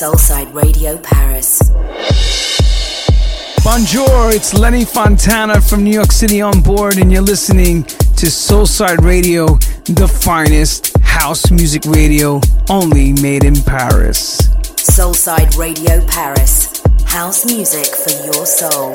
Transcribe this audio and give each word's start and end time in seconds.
Soulside 0.00 0.54
Radio 0.54 0.96
Paris. 0.96 1.60
Bonjour, 3.62 4.30
it's 4.30 4.54
Lenny 4.54 4.86
Fontana 4.86 5.60
from 5.60 5.84
New 5.84 5.92
York 5.92 6.10
City 6.10 6.40
on 6.40 6.62
board, 6.62 6.96
and 6.96 7.12
you're 7.12 7.20
listening 7.20 7.82
to 7.82 8.30
Soulside 8.30 9.04
Radio, 9.04 9.58
the 9.84 10.08
finest 10.08 10.96
house 11.00 11.50
music 11.50 11.84
radio, 11.84 12.40
only 12.70 13.12
made 13.20 13.44
in 13.44 13.54
Paris. 13.56 14.38
Soulside 14.78 15.58
Radio 15.58 16.02
Paris, 16.06 16.82
house 17.04 17.44
music 17.44 17.84
for 17.84 18.12
your 18.24 18.46
soul. 18.46 18.94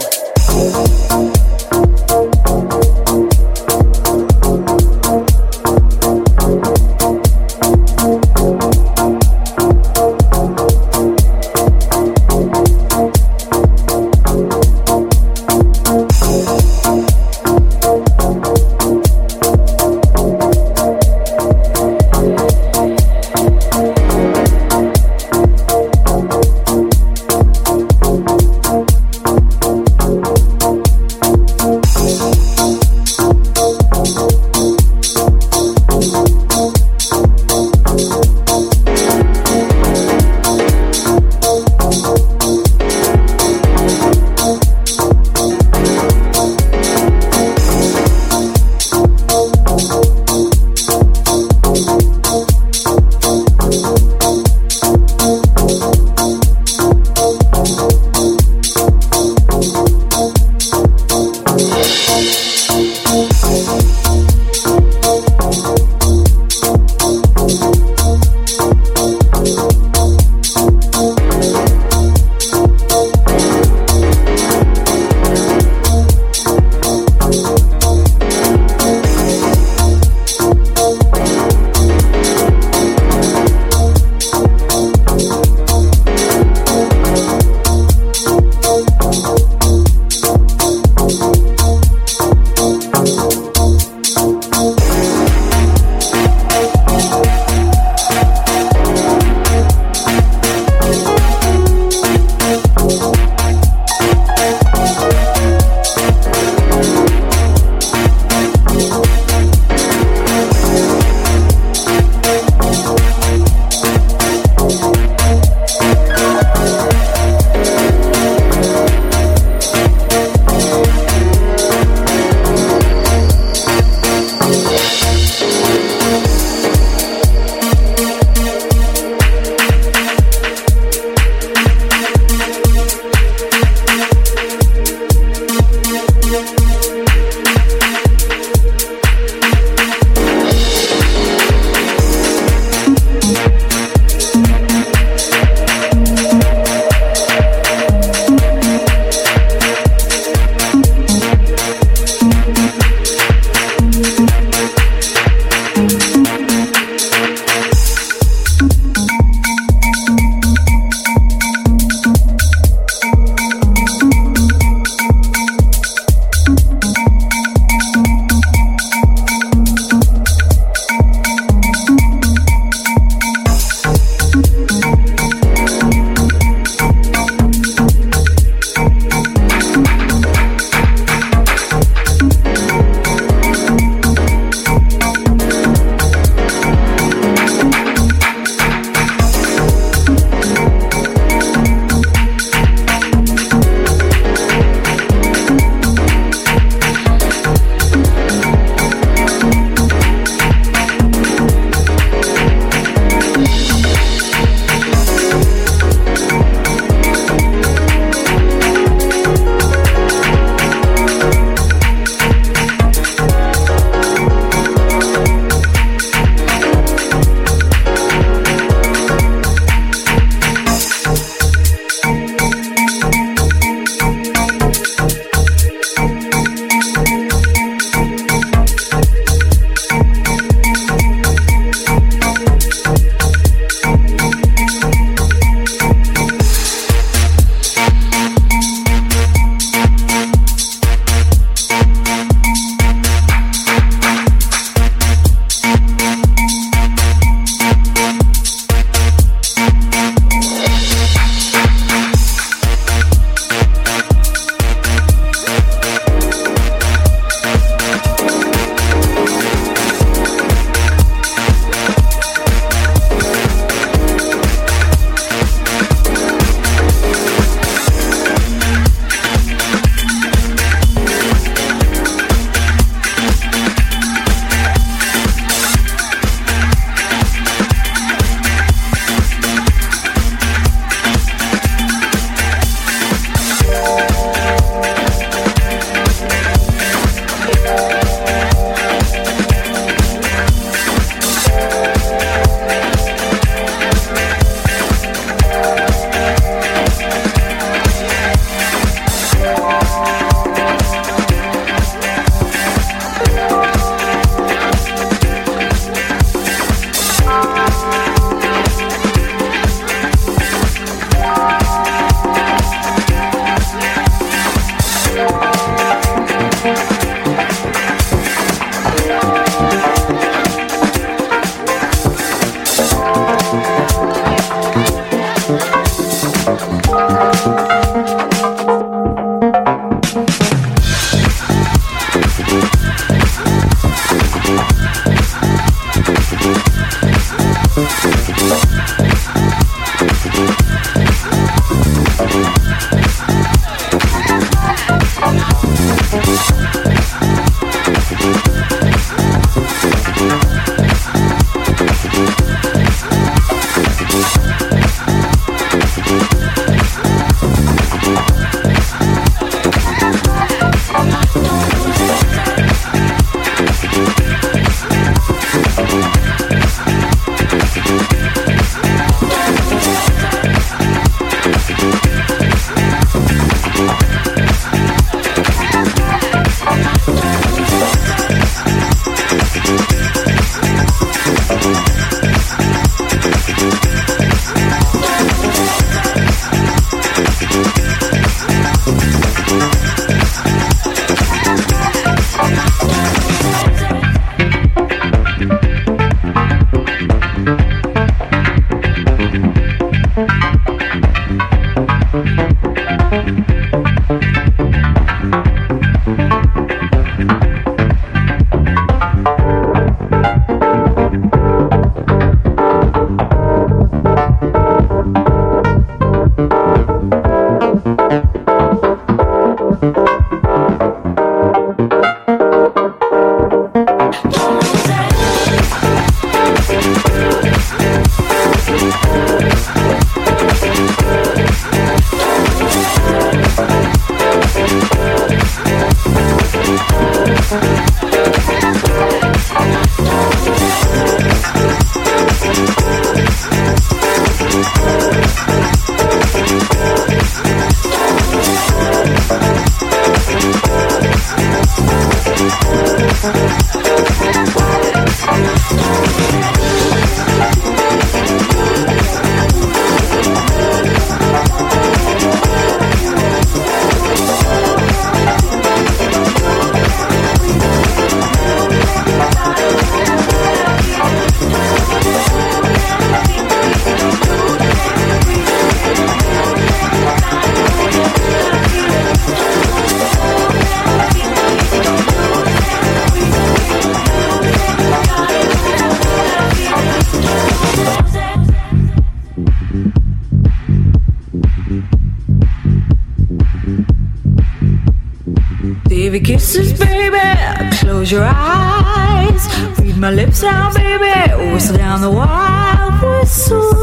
Close 498.06 498.12
your 498.12 498.24
eyes. 498.24 499.80
Read 499.80 499.98
my 499.98 500.12
lips 500.12 500.44
out, 500.44 500.76
baby. 500.76 501.52
Whistle 501.52 501.76
down 501.76 502.02
the 502.02 502.12
wild 502.12 503.02
whistle 503.02 503.75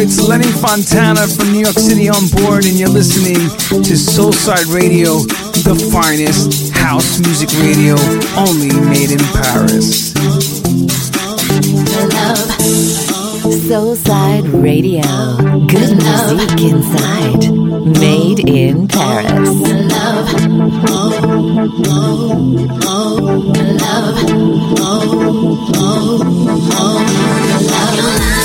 It's 0.00 0.20
Lenny 0.28 0.46
Fontana 0.46 1.26
from 1.26 1.50
New 1.50 1.58
York 1.58 1.76
City 1.76 2.08
on 2.08 2.28
board, 2.28 2.64
and 2.64 2.78
you're 2.78 2.88
listening 2.88 3.34
to 3.34 3.94
Soulside 3.98 4.72
Radio, 4.72 5.18
the 5.66 5.74
finest 5.90 6.72
house 6.72 7.18
music 7.18 7.50
radio 7.58 7.96
only 8.38 8.70
made 8.88 9.10
in 9.10 9.18
Paris. 9.34 10.14
Soulside 13.66 14.46
Radio, 14.62 15.02
good 15.66 15.96
music 15.98 16.60
inside, 16.62 17.50
made 17.98 18.48
in 18.48 18.86
Paris. 18.86 19.50
oh, 26.80 28.37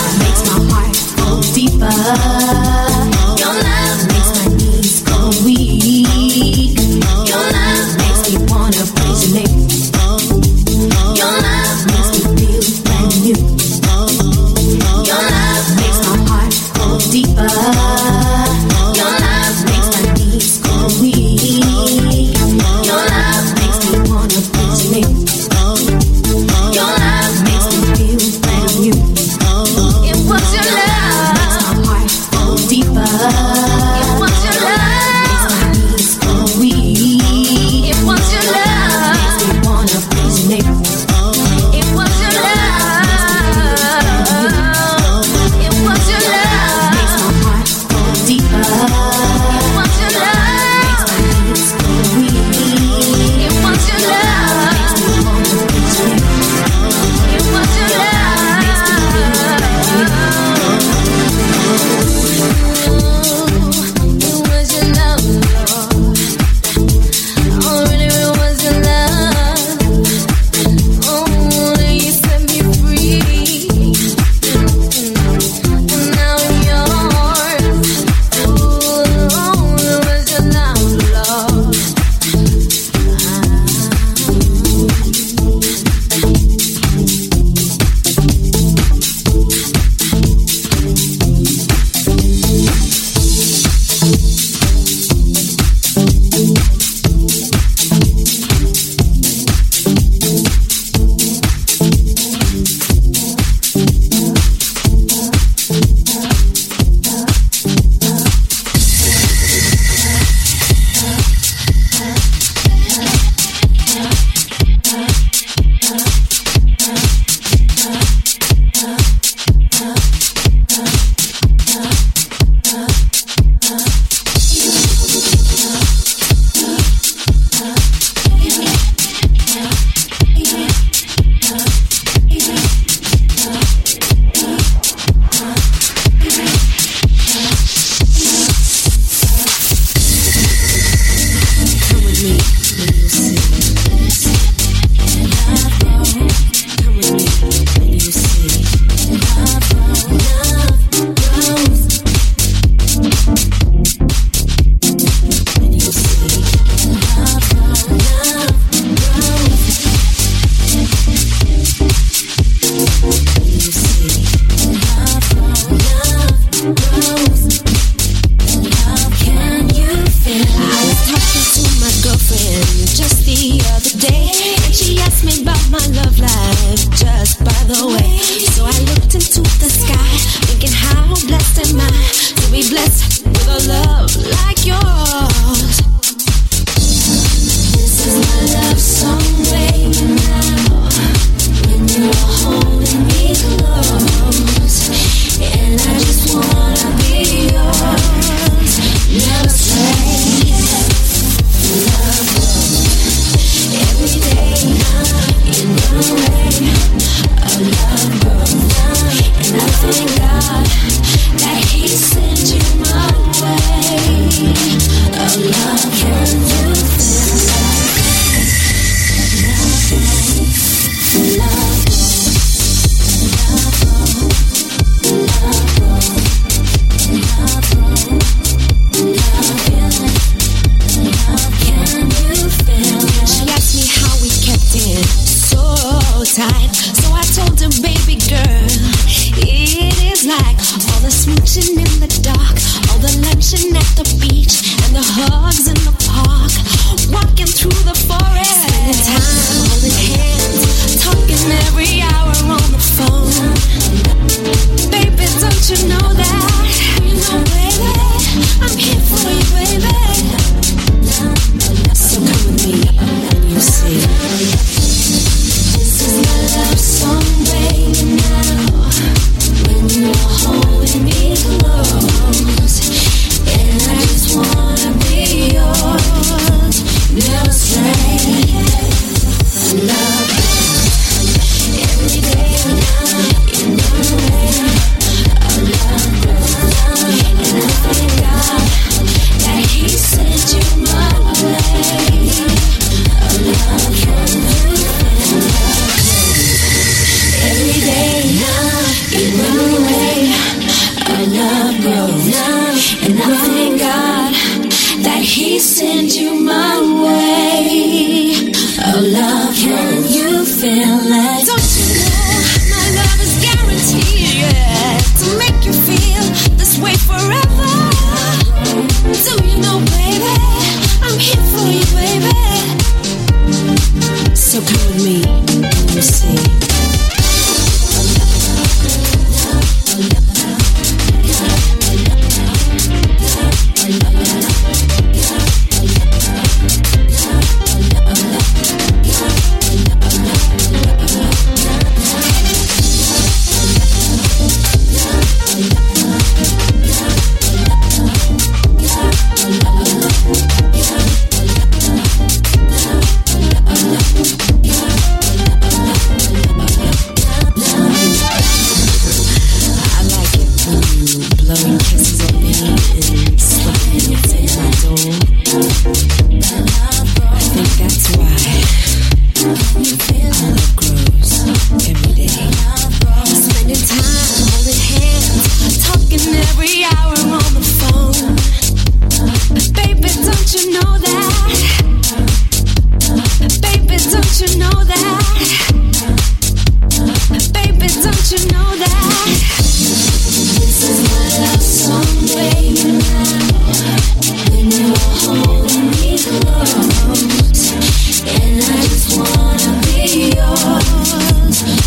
ah. 2.05 2.92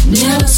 Never 0.09 0.56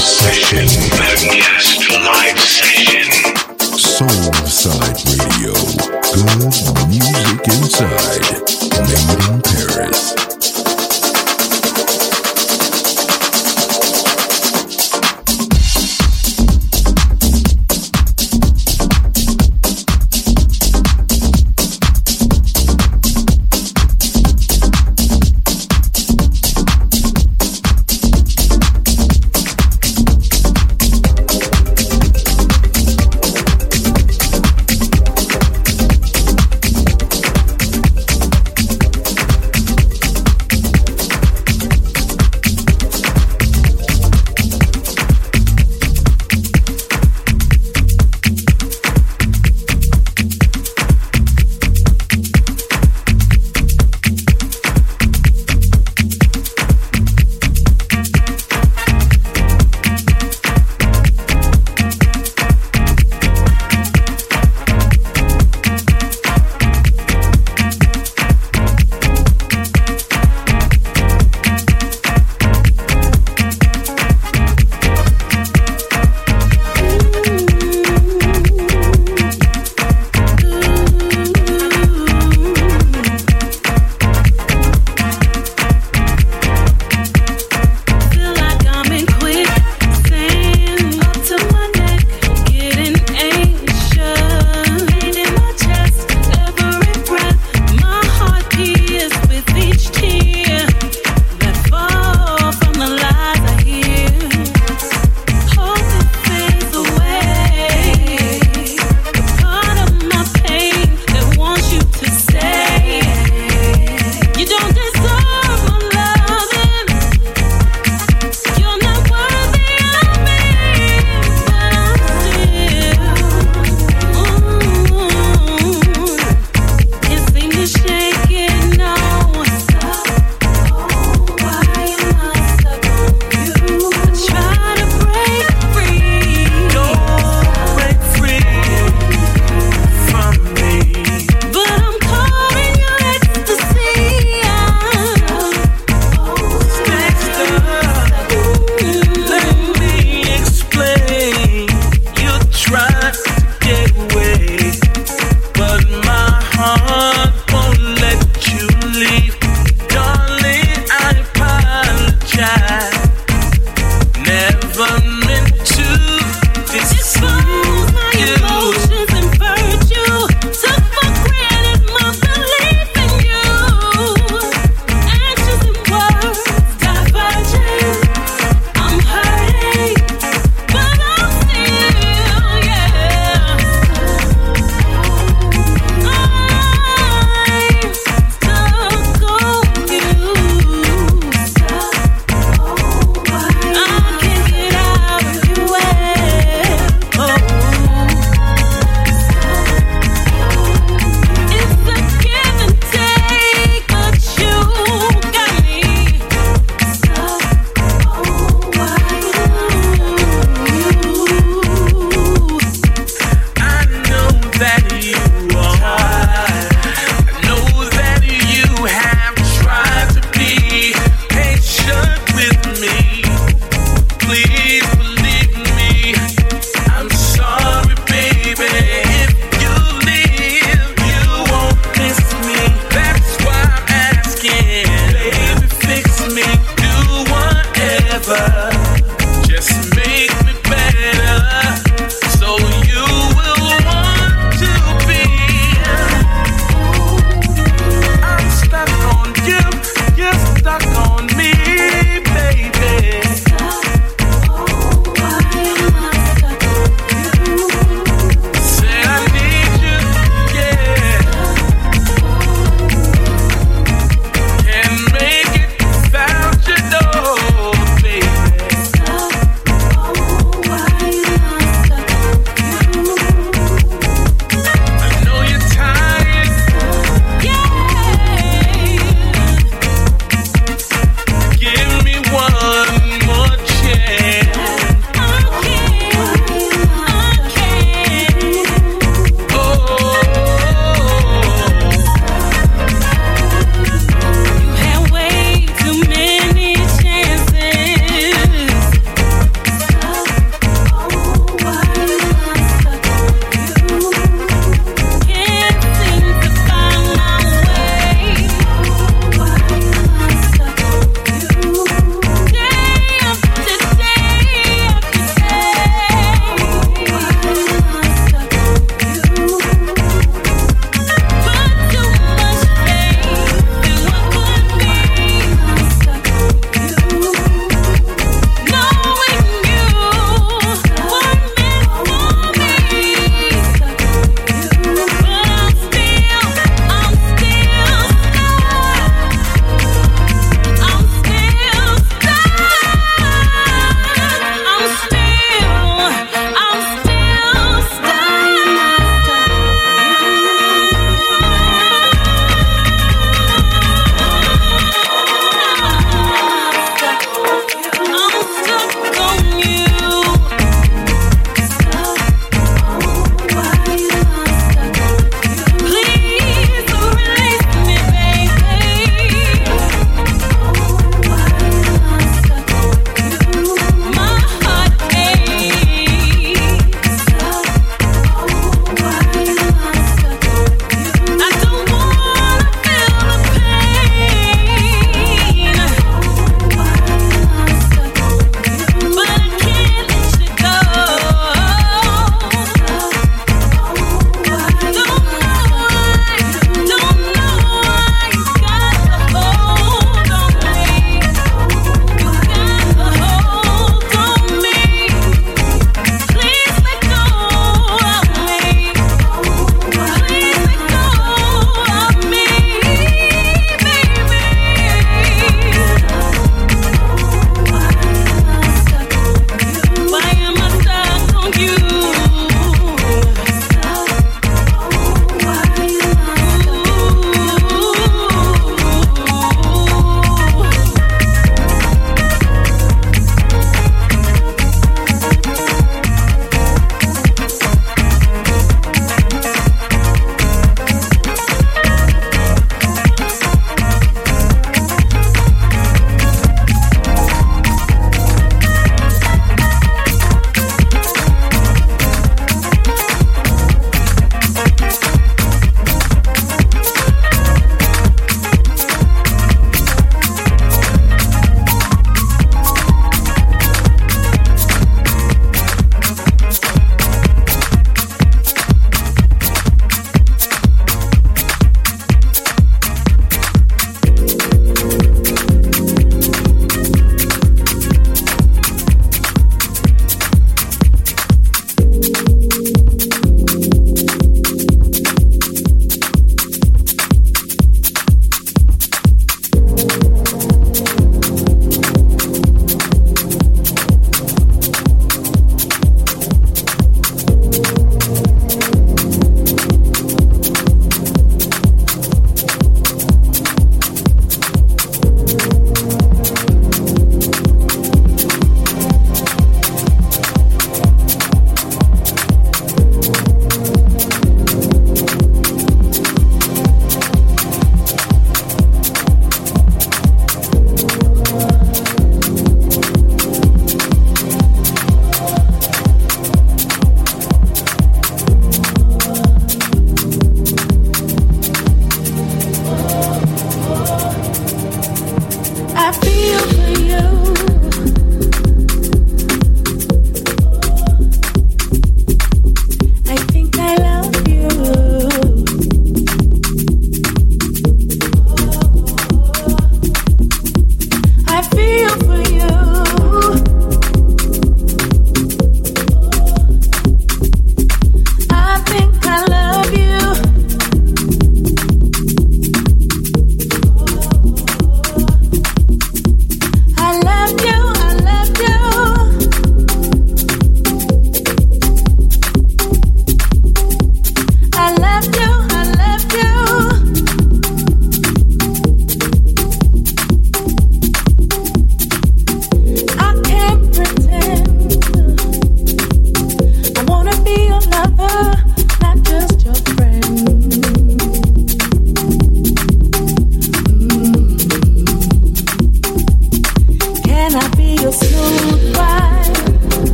session. 0.00 0.66
Podcast 0.90 1.90
live 2.04 2.38
session. 2.40 3.06
Soul 3.78 4.32
Side 4.46 5.04
Radio. 5.06 5.29